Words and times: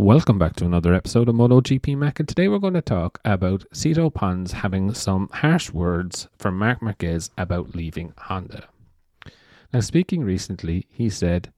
Welcome 0.00 0.38
back 0.38 0.54
to 0.54 0.64
another 0.64 0.94
episode 0.94 1.28
of 1.28 1.34
MotoGP 1.34 1.96
Mac, 1.96 2.20
and 2.20 2.28
today 2.28 2.46
we're 2.46 2.60
going 2.60 2.74
to 2.74 2.80
talk 2.80 3.18
about 3.24 3.64
Sito 3.74 4.14
Pons 4.14 4.52
having 4.52 4.94
some 4.94 5.28
harsh 5.32 5.72
words 5.72 6.28
from 6.38 6.56
Marc 6.56 6.80
Marquez 6.80 7.32
about 7.36 7.74
leaving 7.74 8.14
Honda. 8.16 8.68
Now, 9.72 9.80
speaking 9.80 10.22
recently, 10.22 10.86
he 10.88 11.10
said, 11.10 11.52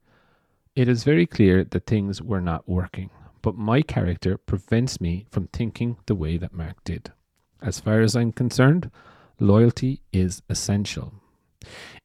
It 0.75 0.89
is 0.89 1.05
very 1.05 1.27
clear 1.27 1.65
that 1.65 1.85
things 1.85 2.23
were 2.23 2.41
not 2.41 2.67
working, 2.67 3.11
but 3.43 3.59
my 3.59 3.83
character 3.83 4.39
prevents 4.39 5.03
me 5.03 5.27
from 5.31 5.49
thinking 5.49 5.99
the 6.07 6.15
way 6.15 6.39
that 6.39 6.55
Marc 6.55 6.83
did. 6.83 7.13
As 7.61 7.79
far 7.79 8.01
as 8.01 8.17
I'm 8.17 8.33
concerned, 8.33 8.91
loyalty 9.39 10.01
is 10.15 10.41
essential. 10.49 11.13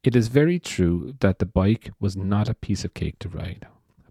It 0.04 0.18
is 0.18 0.28
very 0.28 0.60
true 0.60 1.16
that 1.22 1.40
the 1.40 1.46
bike 1.46 1.92
was 2.02 2.18
not 2.18 2.50
a 2.50 2.54
piece 2.54 2.84
of 2.84 2.94
cake 2.94 3.20
to 3.20 3.30
ride, 3.30 3.68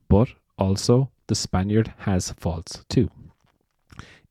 but 0.08 0.28
also 0.58 1.10
the 1.26 1.34
Spaniard 1.34 1.92
has 1.98 2.32
faults 2.32 2.84
too. 2.88 3.10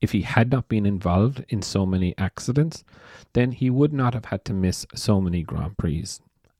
If 0.00 0.12
he 0.12 0.22
had 0.22 0.50
not 0.50 0.68
been 0.68 0.86
involved 0.86 1.44
in 1.48 1.62
so 1.62 1.86
many 1.86 2.14
accidents, 2.18 2.84
then 3.32 3.52
he 3.52 3.70
would 3.70 3.92
not 3.92 4.14
have 4.14 4.26
had 4.26 4.44
to 4.46 4.52
miss 4.52 4.86
so 4.94 5.20
many 5.20 5.42
Grand 5.42 5.78
Prix, 5.78 6.06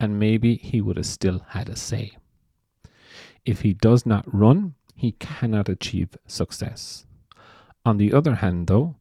and 0.00 0.18
maybe 0.18 0.56
he 0.56 0.80
would 0.80 0.96
have 0.96 1.06
still 1.06 1.44
had 1.48 1.68
a 1.68 1.76
say. 1.76 2.16
If 3.44 3.60
he 3.60 3.74
does 3.74 4.06
not 4.06 4.24
run, 4.32 4.74
he 4.96 5.12
cannot 5.12 5.68
achieve 5.68 6.16
success. 6.26 7.04
On 7.84 7.98
the 7.98 8.12
other 8.14 8.36
hand, 8.36 8.68
though, 8.68 8.96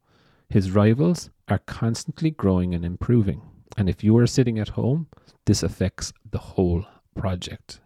his 0.50 0.72
rivals 0.72 1.30
are 1.48 1.58
constantly 1.58 2.30
growing 2.30 2.74
and 2.74 2.84
improving, 2.84 3.40
and 3.76 3.88
if 3.88 4.04
you 4.04 4.16
are 4.18 4.26
sitting 4.26 4.58
at 4.58 4.70
home, 4.70 5.06
this 5.46 5.62
affects 5.62 6.12
the 6.30 6.38
whole 6.38 6.84
project. 7.14 7.80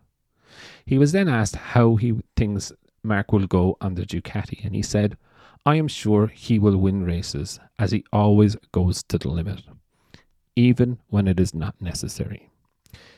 He 0.89 0.97
was 0.97 1.13
then 1.13 1.29
asked 1.29 1.55
how 1.55 1.97
he 1.97 2.15
thinks 2.35 2.73
Marc 3.03 3.31
will 3.31 3.47
go 3.47 3.77
on 3.79 3.95
the 3.95 4.07
Ducati, 4.07 4.65
and 4.65 4.75
he 4.75 4.81
said, 4.81 5.19
I 5.67 5.75
am 5.75 5.87
sure 5.87 6.29
he 6.29 6.59
will 6.59 6.79
win 6.79 7.05
races, 7.05 7.61
as 7.79 7.91
he 7.91 8.07
always 8.11 8.57
goes 8.73 9.03
to 9.03 9.19
the 9.19 9.29
limit, 9.29 9.65
even 10.57 10.99
when 11.09 11.29
it 11.29 11.39
is 11.39 11.53
not 11.53 11.75
necessary. 11.79 12.49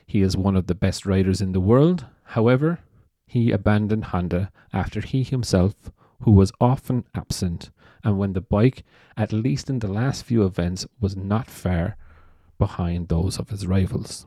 He 0.04 0.20
is 0.20 0.36
one 0.36 0.56
of 0.56 0.66
the 0.66 0.74
best 0.74 1.06
riders 1.06 1.40
in 1.40 1.52
the 1.52 1.60
world. 1.60 2.06
However, 2.24 2.80
he 3.28 3.52
abandoned 3.52 4.06
Honda 4.06 4.50
after 4.72 5.00
he 5.00 5.22
himself, 5.22 5.92
who 6.22 6.32
was 6.32 6.50
often 6.60 7.04
absent, 7.14 7.70
and 8.02 8.18
when 8.18 8.32
the 8.32 8.40
bike, 8.40 8.82
at 9.16 9.32
least 9.32 9.70
in 9.70 9.78
the 9.78 9.92
last 9.92 10.24
few 10.24 10.44
events, 10.44 10.88
was 11.00 11.16
not 11.16 11.48
far 11.48 11.96
behind 12.58 13.06
those 13.06 13.38
of 13.38 13.50
his 13.50 13.64
rivals. 13.64 14.26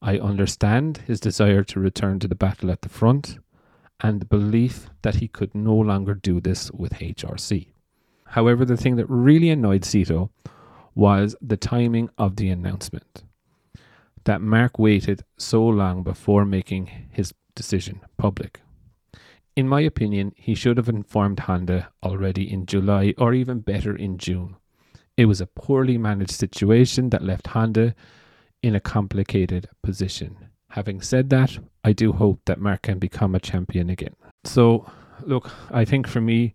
I 0.00 0.18
understand 0.18 0.98
his 1.06 1.20
desire 1.20 1.64
to 1.64 1.80
return 1.80 2.18
to 2.20 2.28
the 2.28 2.34
battle 2.34 2.70
at 2.70 2.82
the 2.82 2.88
front, 2.88 3.38
and 4.00 4.20
the 4.20 4.26
belief 4.26 4.90
that 5.02 5.16
he 5.16 5.28
could 5.28 5.54
no 5.54 5.74
longer 5.74 6.14
do 6.14 6.40
this 6.40 6.70
with 6.70 6.94
HRC. 6.94 7.68
However, 8.26 8.64
the 8.64 8.76
thing 8.76 8.96
that 8.96 9.06
really 9.08 9.50
annoyed 9.50 9.82
Sito 9.82 10.30
was 10.94 11.34
the 11.40 11.56
timing 11.56 12.10
of 12.18 12.36
the 12.36 12.48
announcement. 12.48 13.24
That 14.24 14.40
Marc 14.40 14.78
waited 14.78 15.24
so 15.36 15.66
long 15.66 16.02
before 16.02 16.44
making 16.44 16.90
his 17.10 17.32
decision 17.54 18.00
public. 18.16 18.60
In 19.56 19.68
my 19.68 19.80
opinion, 19.80 20.32
he 20.36 20.54
should 20.54 20.76
have 20.76 20.88
informed 20.88 21.40
Honda 21.40 21.88
already 22.02 22.52
in 22.52 22.66
July 22.66 23.14
or 23.18 23.34
even 23.34 23.60
better 23.60 23.96
in 23.96 24.18
June. 24.18 24.54
It 25.16 25.24
was 25.24 25.40
a 25.40 25.46
poorly 25.46 25.98
managed 25.98 26.30
situation 26.30 27.10
that 27.10 27.24
left 27.24 27.48
Honda 27.48 27.96
in 28.62 28.74
a 28.74 28.80
complicated 28.80 29.68
position. 29.82 30.36
Having 30.70 31.00
said 31.02 31.30
that, 31.30 31.58
I 31.84 31.92
do 31.92 32.12
hope 32.12 32.40
that 32.46 32.60
Marc 32.60 32.82
can 32.82 32.98
become 32.98 33.34
a 33.34 33.40
champion 33.40 33.88
again. 33.88 34.14
So, 34.44 34.90
look, 35.22 35.50
I 35.70 35.84
think 35.84 36.06
for 36.06 36.20
me, 36.20 36.54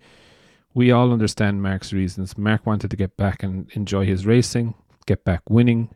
we 0.74 0.92
all 0.92 1.12
understand 1.12 1.62
Marc's 1.62 1.94
reasons. 1.94 2.38
Marc 2.38 2.66
wanted 2.66 2.92
to 2.92 2.98
get 2.98 3.18
back 3.18 3.44
and 3.44 3.70
enjoy 3.74 4.06
his 4.06 4.26
racing, 4.26 4.76
get 5.06 5.24
back 5.24 5.42
winning, 5.50 5.90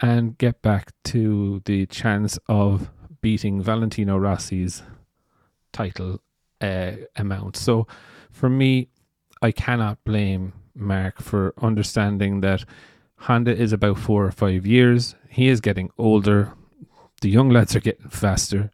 and 0.00 0.36
get 0.38 0.62
back 0.62 0.92
to 1.04 1.62
the 1.64 1.86
chance 1.86 2.38
of 2.48 2.90
beating 3.20 3.62
Valentino 3.62 4.18
Rossi's 4.18 4.82
title 5.72 6.20
uh, 6.60 6.92
amount. 7.16 7.56
So, 7.56 7.86
for 8.30 8.48
me, 8.48 8.88
I 9.42 9.52
cannot 9.52 10.02
blame 10.04 10.52
Marc 10.74 11.20
for 11.20 11.54
understanding 11.60 12.40
that 12.40 12.64
Honda 13.16 13.56
is 13.56 13.72
about 13.72 13.98
four 13.98 14.24
or 14.26 14.32
five 14.32 14.66
years. 14.66 15.14
He 15.28 15.48
is 15.48 15.60
getting 15.60 15.90
older. 15.98 16.52
The 17.20 17.30
young 17.30 17.48
lads 17.48 17.74
are 17.74 17.80
getting 17.80 18.08
faster. 18.08 18.70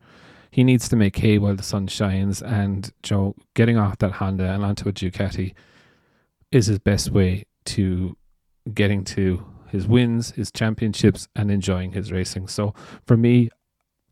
He 0.50 0.64
needs 0.64 0.88
to 0.88 0.96
make 0.96 1.16
hay 1.16 1.38
while 1.38 1.54
the 1.54 1.62
sun 1.62 1.86
shines, 1.86 2.42
and 2.42 2.92
Joe 3.02 3.36
getting 3.54 3.76
off 3.76 3.98
that 3.98 4.12
Honda 4.12 4.50
and 4.50 4.64
onto 4.64 4.88
a 4.88 4.92
Ducati 4.92 5.54
is 6.50 6.66
his 6.66 6.80
best 6.80 7.10
way 7.10 7.44
to 7.66 8.16
getting 8.74 9.04
to 9.04 9.44
his 9.68 9.86
wins, 9.86 10.32
his 10.32 10.50
championships, 10.50 11.28
and 11.36 11.50
enjoying 11.50 11.92
his 11.92 12.10
racing. 12.10 12.48
So 12.48 12.74
for 13.06 13.16
me, 13.16 13.50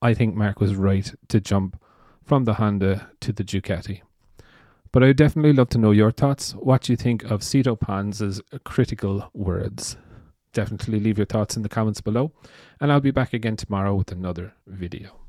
I 0.00 0.14
think 0.14 0.36
Marc 0.36 0.60
was 0.60 0.76
right 0.76 1.12
to 1.28 1.40
jump 1.40 1.80
from 2.24 2.44
the 2.44 2.54
Honda 2.54 3.10
to 3.20 3.32
the 3.32 3.42
Ducati. 3.42 4.02
But 4.92 5.02
I 5.02 5.08
would 5.08 5.16
definitely 5.16 5.52
love 5.52 5.70
to 5.70 5.78
know 5.78 5.90
your 5.90 6.12
thoughts. 6.12 6.52
What 6.52 6.82
do 6.82 6.92
you 6.92 6.96
think 6.96 7.24
of 7.24 7.40
Sito 7.40 7.78
Pons' 7.78 8.40
critical 8.64 9.28
words? 9.34 9.96
Definitely 10.52 11.00
leave 11.00 11.18
your 11.18 11.26
thoughts 11.26 11.56
in 11.56 11.62
the 11.62 11.68
comments 11.68 12.00
below. 12.00 12.32
And 12.80 12.92
I'll 12.92 13.00
be 13.00 13.10
back 13.10 13.32
again 13.32 13.56
tomorrow 13.56 13.94
with 13.94 14.12
another 14.12 14.54
video. 14.66 15.27